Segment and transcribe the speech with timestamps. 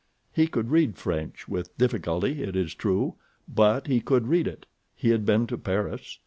[0.33, 3.17] He could read French, with difficulty, it is true;
[3.47, 4.65] but he could read it.
[4.95, 6.17] He had been to Paris.